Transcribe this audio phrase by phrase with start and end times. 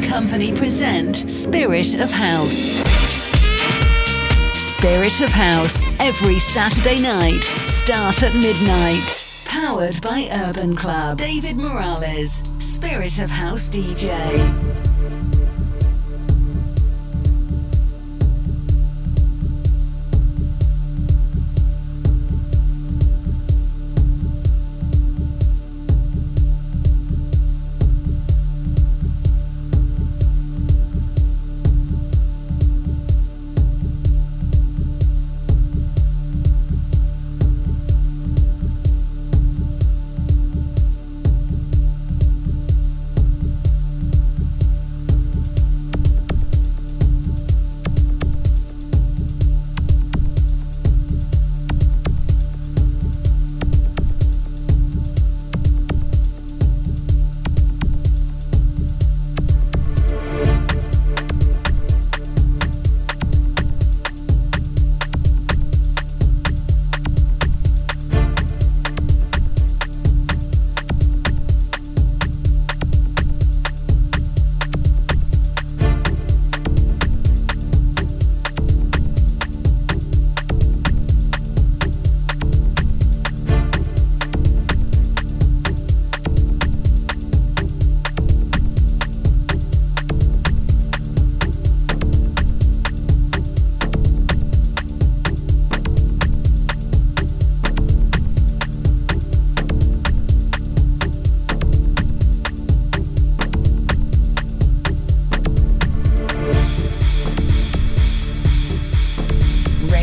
[0.00, 2.82] Company present Spirit of House.
[4.54, 9.44] Spirit of House, every Saturday night, start at midnight.
[9.46, 11.18] Powered by Urban Club.
[11.18, 14.87] David Morales, Spirit of House DJ.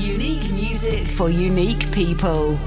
[0.00, 2.58] Unique music for unique people.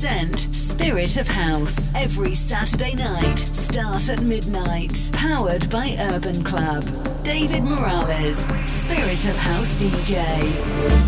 [0.00, 5.10] Present Spirit of House every Saturday night, start at midnight.
[5.12, 6.84] Powered by Urban Club.
[7.24, 11.07] David Morales, Spirit of House DJ.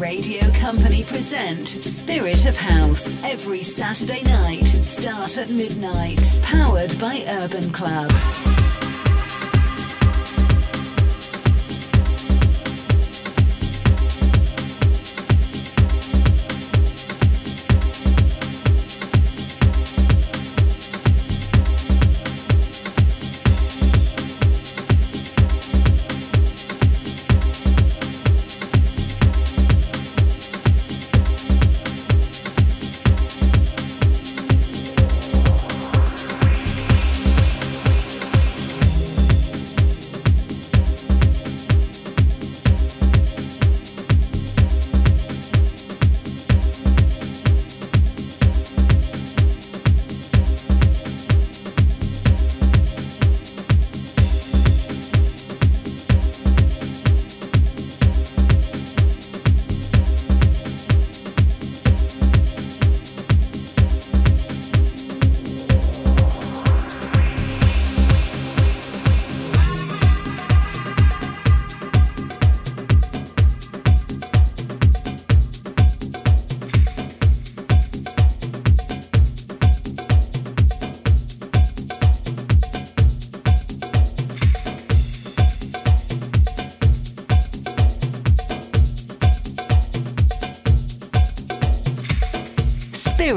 [0.00, 7.70] Radio Company present Spirit of House every Saturday night, start at midnight, powered by Urban
[7.70, 8.10] Club.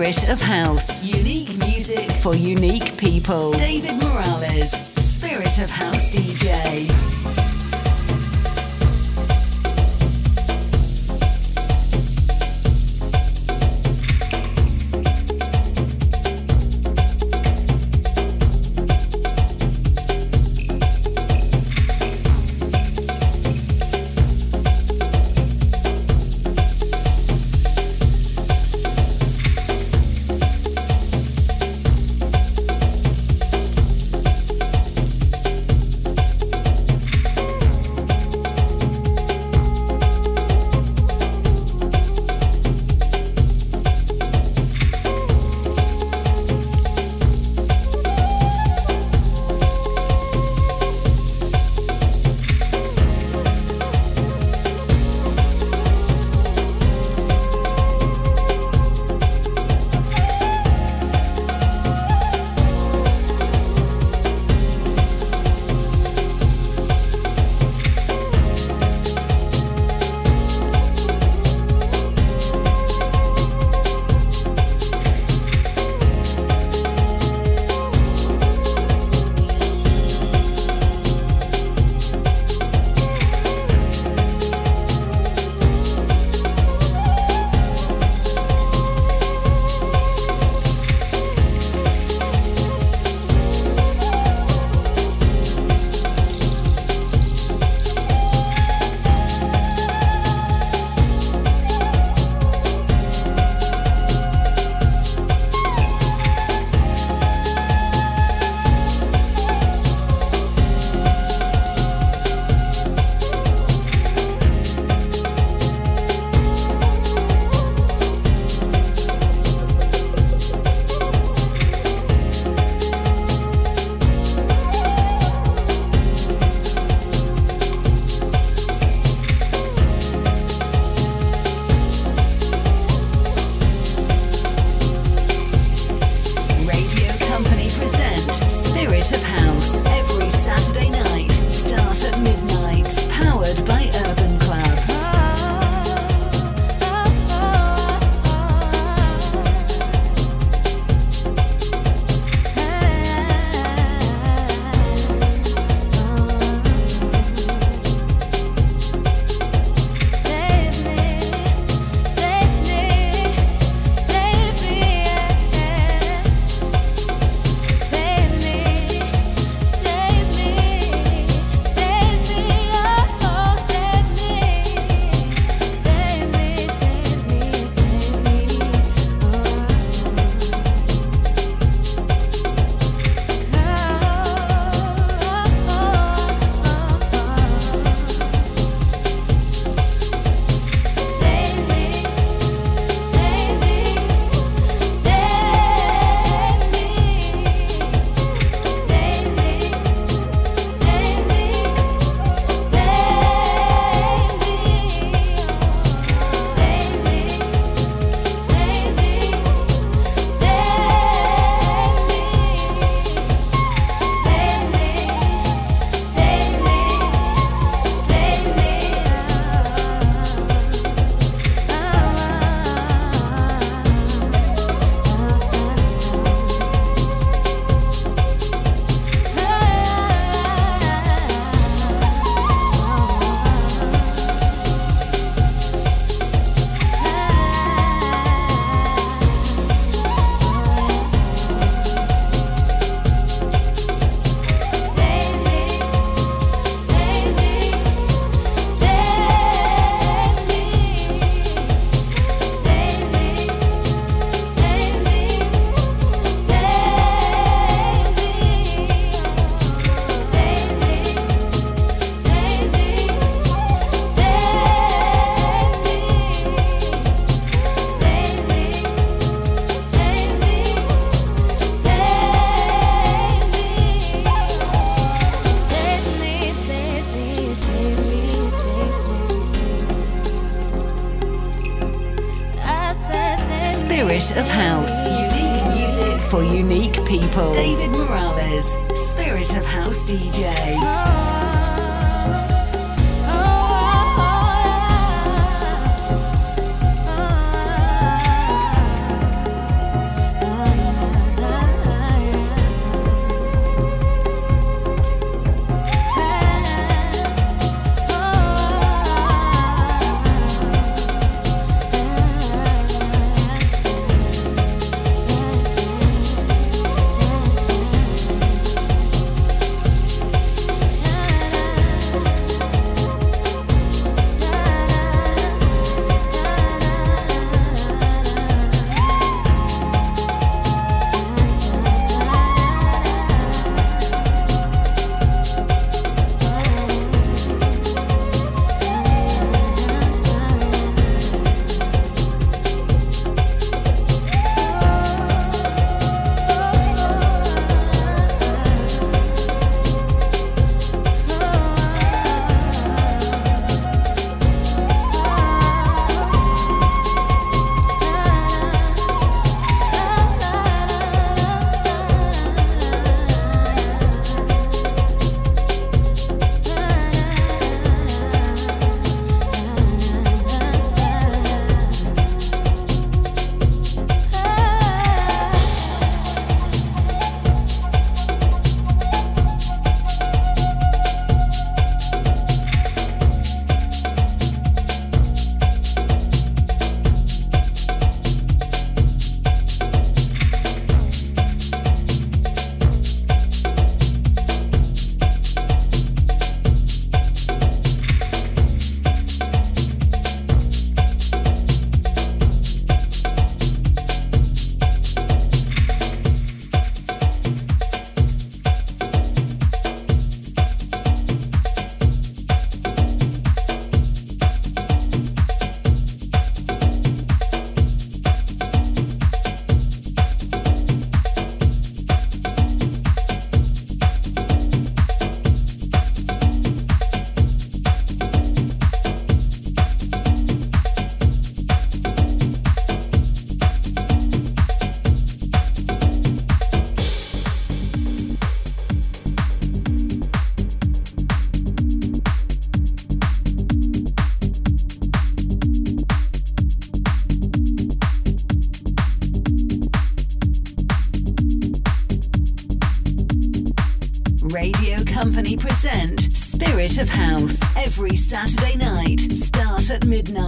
[0.03, 1.05] Spirit of House.
[1.05, 3.53] Unique music for unique people.
[3.53, 7.02] David Morales, Spirit of House DJ.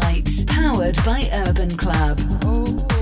[0.02, 2.95] night, powered by Urban Club.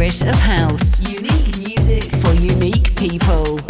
[0.09, 1.01] spirit of house.
[1.01, 3.68] Unique music for unique people.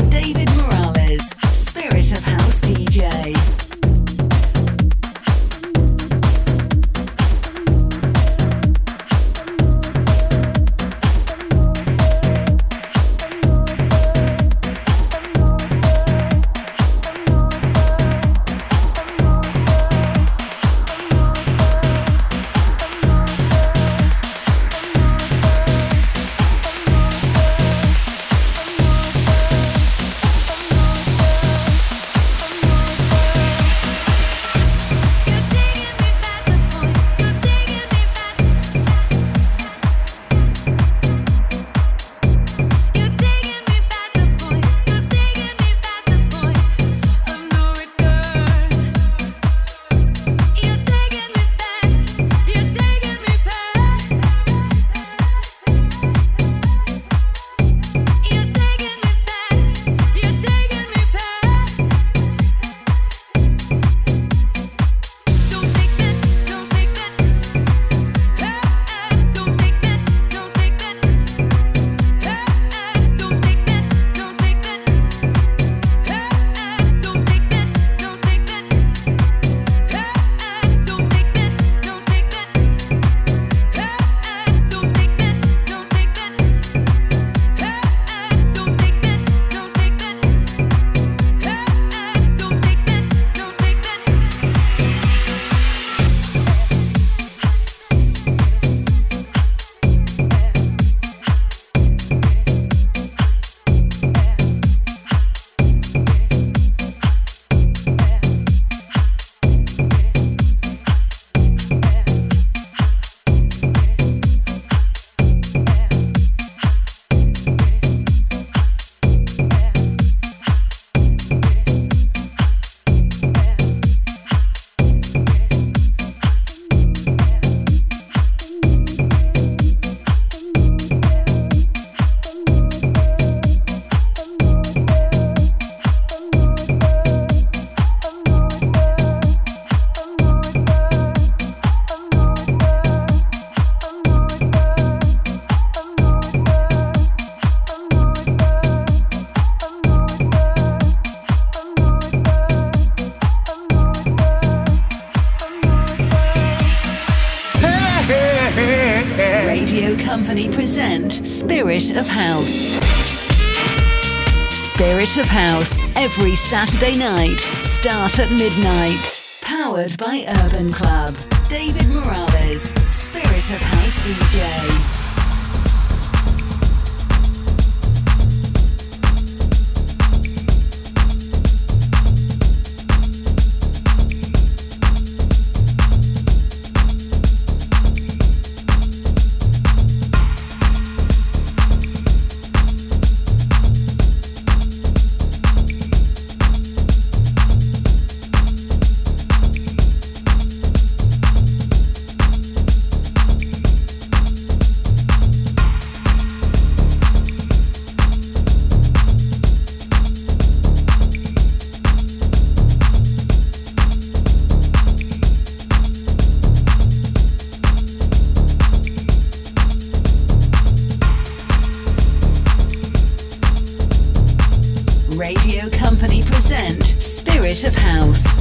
[166.49, 169.39] Saturday night, start at midnight.
[169.43, 171.15] Powered by Urban Club.
[171.51, 174.98] David Morales, Spirit of House DJ.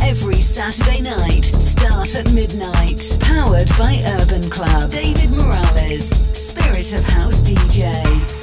[0.01, 1.45] every Saturday night.
[1.45, 3.17] Start at midnight.
[3.21, 4.91] Powered by Urban Club.
[4.91, 8.36] David Morales, Spirit of House DJ.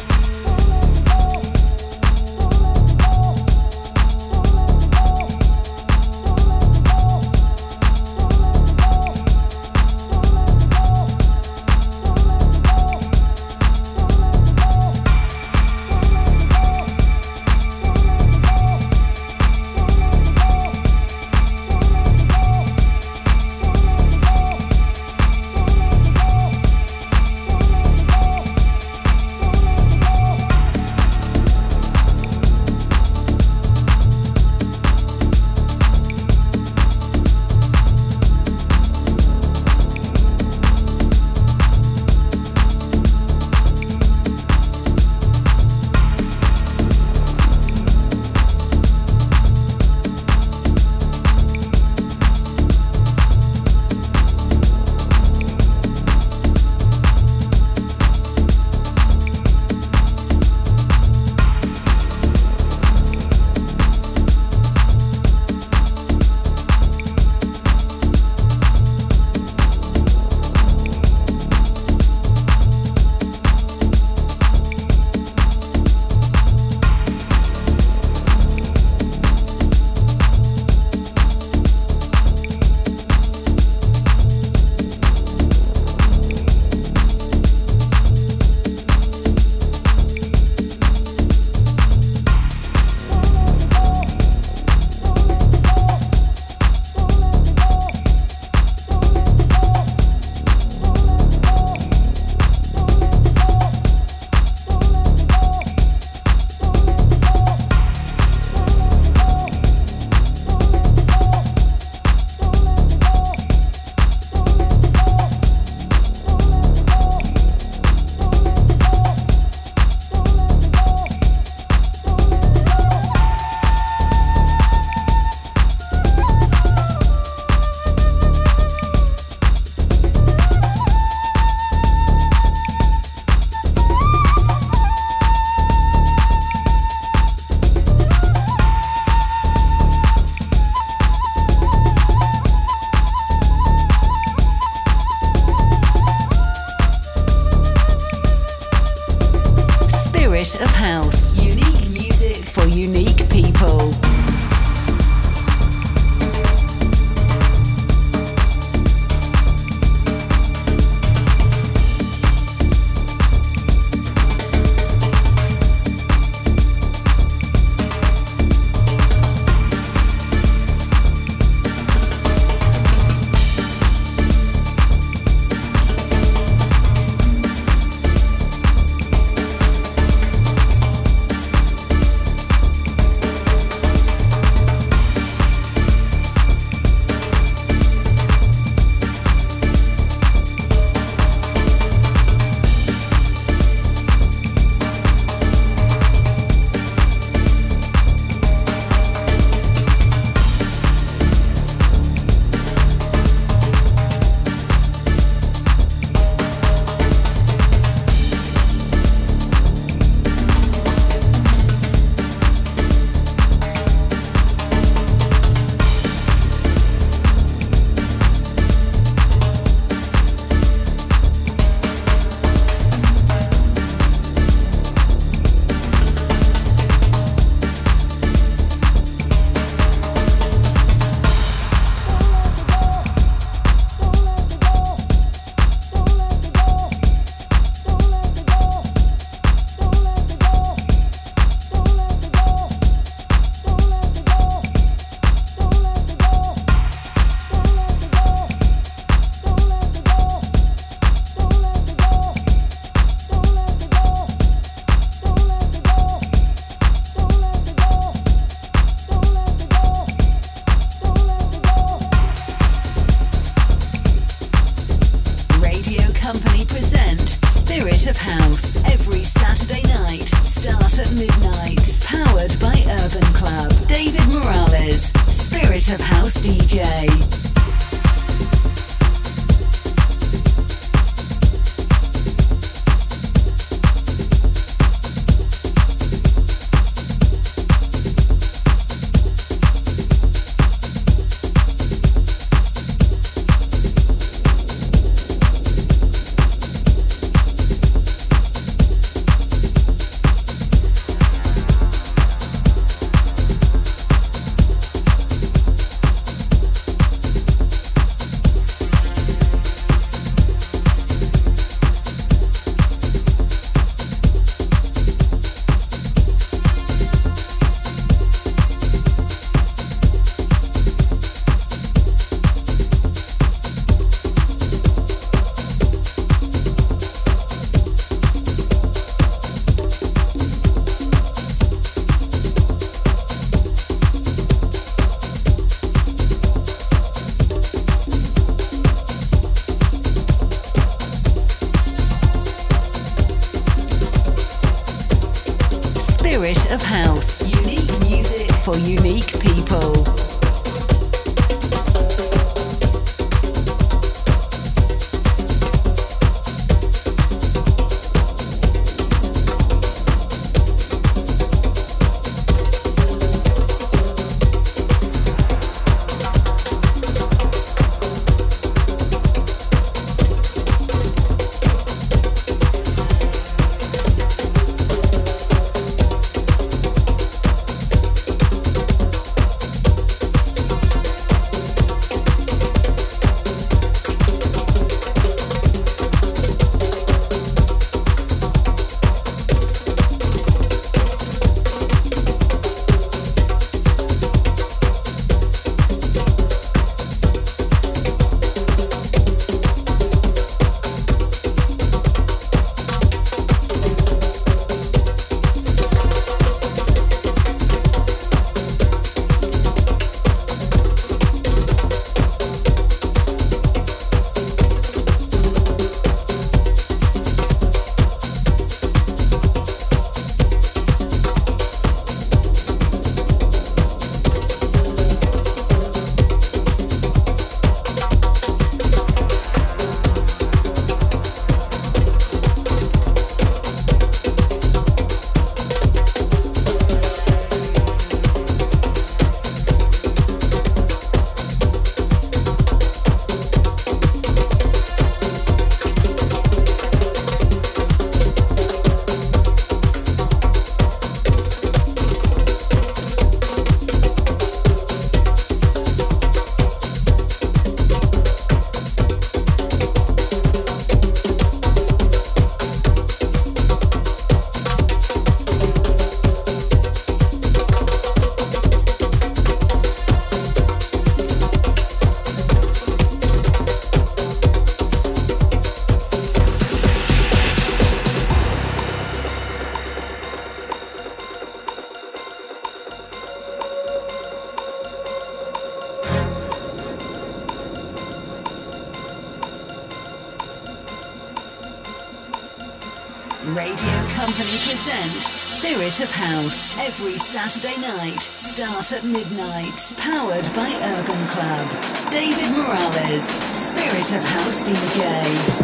[497.47, 499.93] Saturday night, start at midnight.
[499.99, 502.11] Powered by Urban Club.
[502.11, 505.64] David Morales, Spirit of House DJ.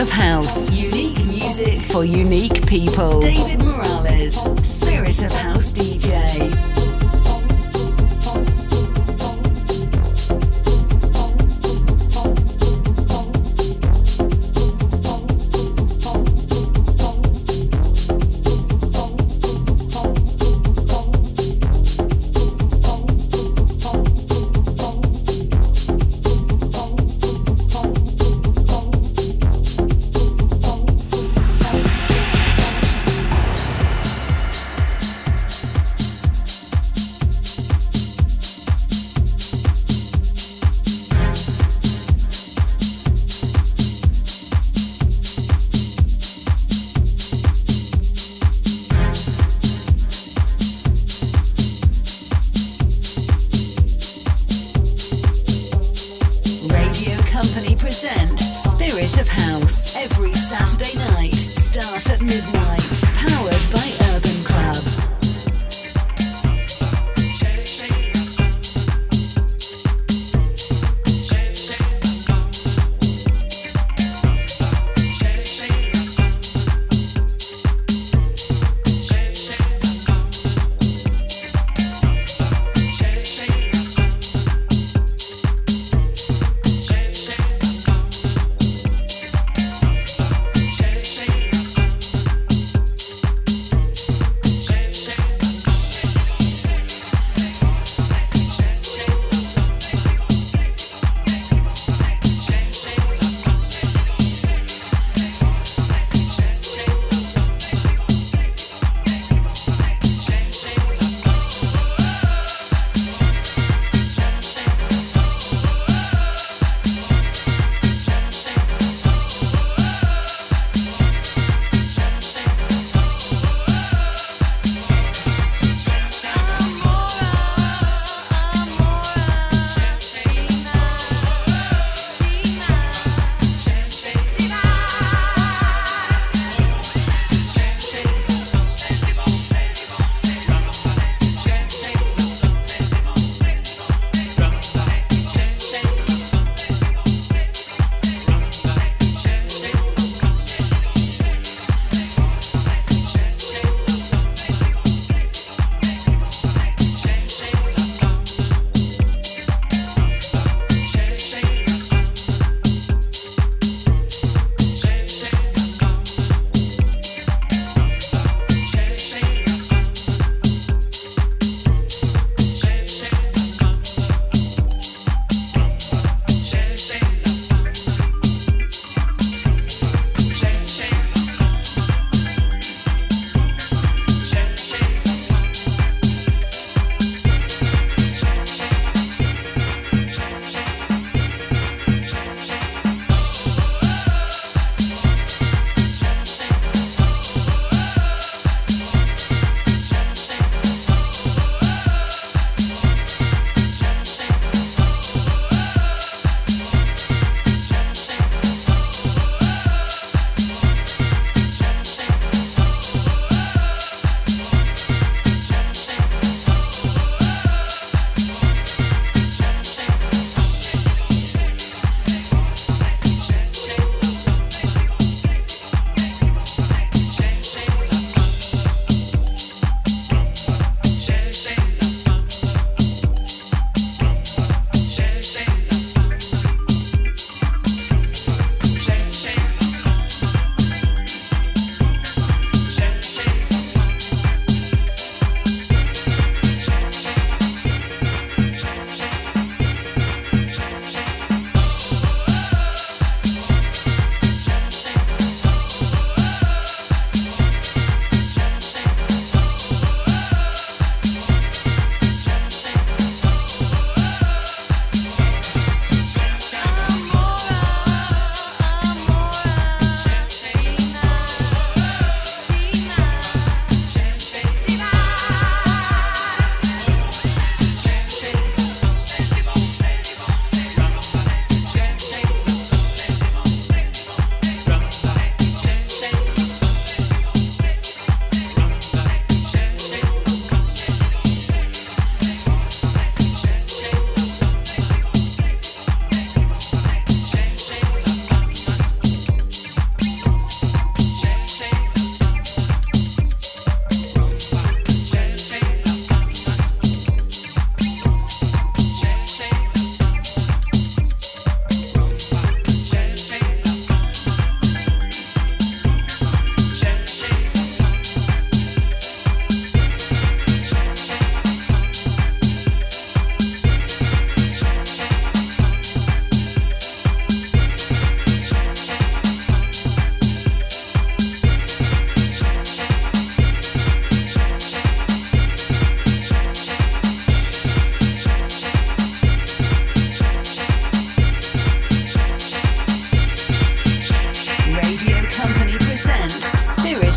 [0.00, 0.70] Of House.
[0.72, 3.20] Unique music for unique people.
[3.20, 4.36] David Morales,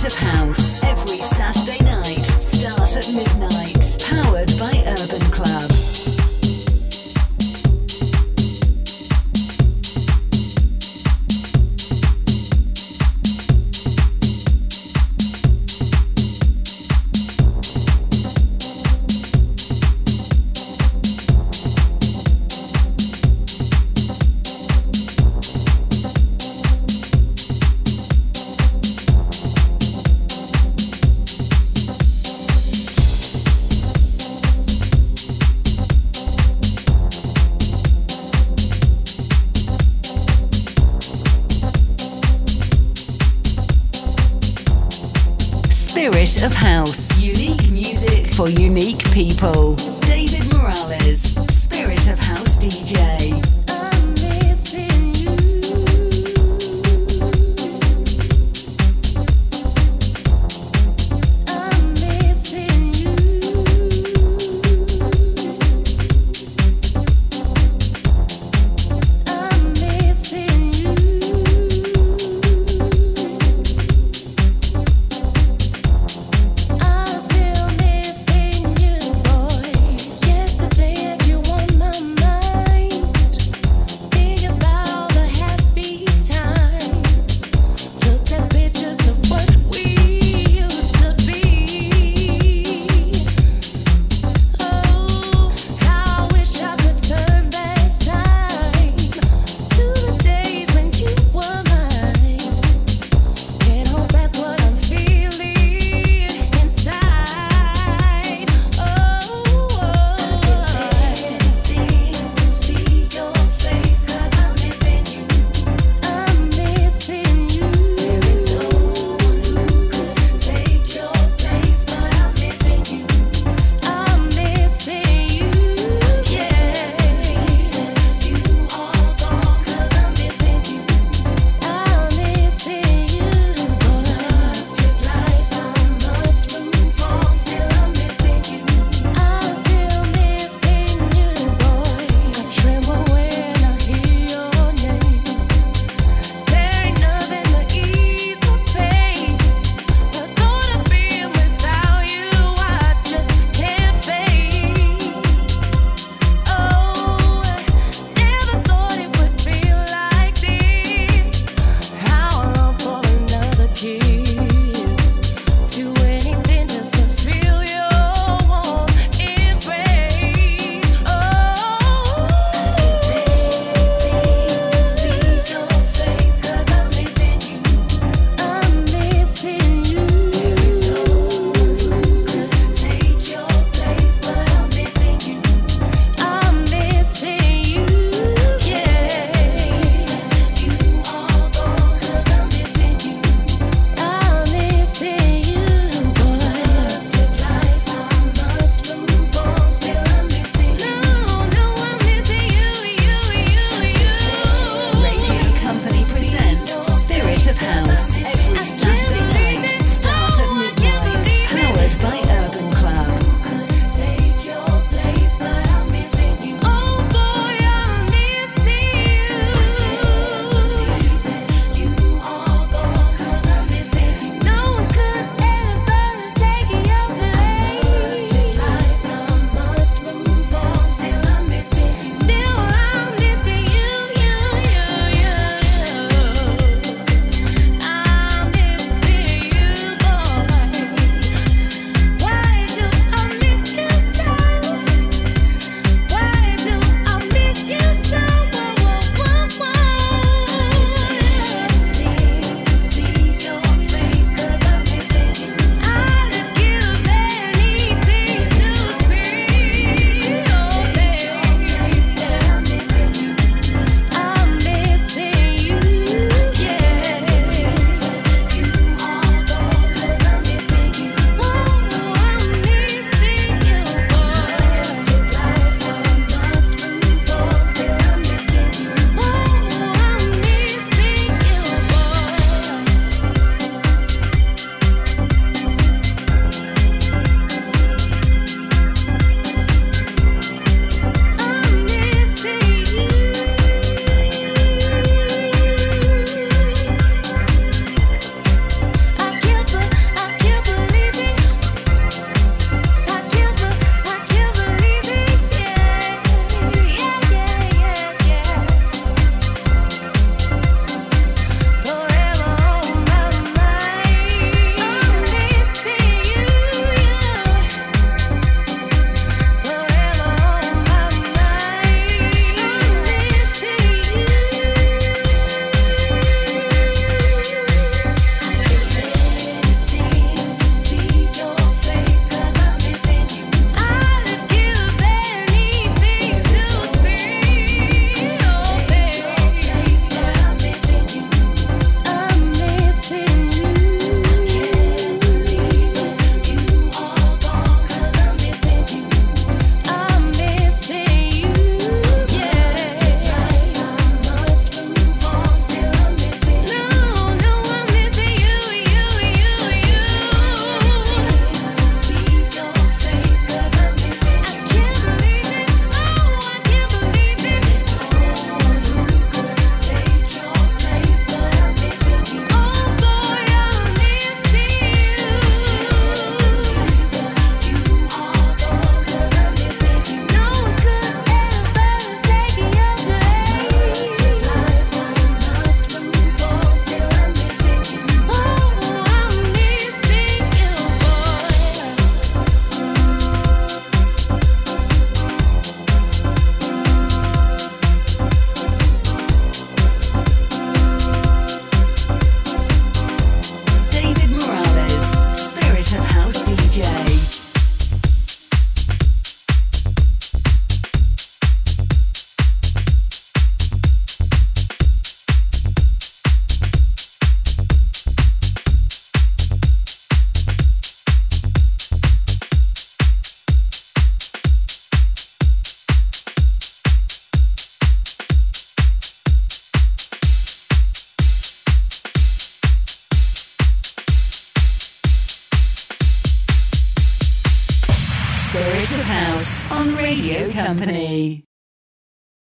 [0.06, 0.63] Of House.